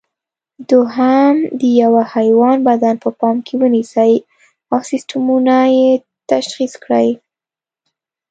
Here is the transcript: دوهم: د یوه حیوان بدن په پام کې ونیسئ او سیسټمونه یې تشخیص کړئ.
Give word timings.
دوهم: 0.69 1.35
د 1.59 1.61
یوه 1.81 2.03
حیوان 2.13 2.57
بدن 2.67 2.95
په 3.03 3.09
پام 3.19 3.35
کې 3.45 3.53
ونیسئ 3.59 4.13
او 4.71 4.77
سیسټمونه 4.89 5.57
یې 5.77 5.89
تشخیص 6.31 6.73
کړئ. 6.83 7.09